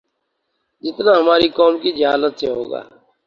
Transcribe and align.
جتنا 0.83 1.11
ہماری 1.19 1.47
قوم 1.57 1.73
کی 1.81 1.91
جہالت 1.99 2.33
سے 2.39 2.47
ہو 2.55 2.63
گا 2.71 2.81